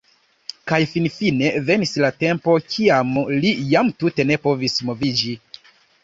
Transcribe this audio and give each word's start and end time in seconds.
Kaj 0.69 0.77
finfine 0.91 1.49
venis 1.67 1.91
la 2.03 2.09
tempo, 2.23 2.55
kiam 2.75 3.11
li 3.43 3.51
jam 3.73 3.91
tute 4.05 4.25
ne 4.31 4.39
povis 4.47 4.79
moviĝi. 4.89 5.35